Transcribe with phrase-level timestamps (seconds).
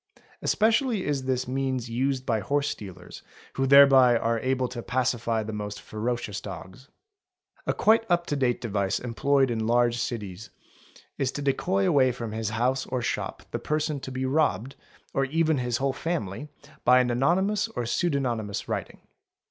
[0.41, 3.21] Especially is this means used by horse stealers,
[3.53, 6.89] who thereby are able to pacify the most ee ferocious dogs.
[7.25, 10.49] | A quite up to date device employed in large cities
[11.19, 14.75] is fo decoy away from his house or shop the person to be robbed,
[15.13, 16.47] or even his whole family,
[16.83, 19.01] by an anonymous or pseudonymous writing.